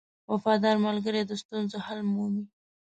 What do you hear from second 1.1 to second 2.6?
د ستونزو حل مومي.